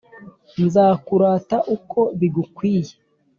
[0.65, 2.93] nzakurata uko bigukwiye